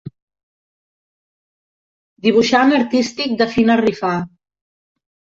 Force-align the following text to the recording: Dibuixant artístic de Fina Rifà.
Dibuixant 2.27 2.73
artístic 2.77 3.35
de 3.41 3.47
Fina 3.51 3.75
Rifà. 3.83 4.15